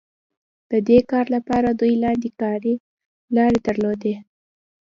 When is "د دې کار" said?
0.71-1.25